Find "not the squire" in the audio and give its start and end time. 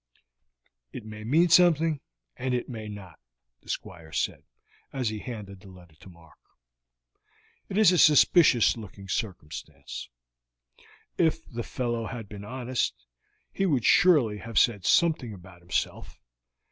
2.89-4.11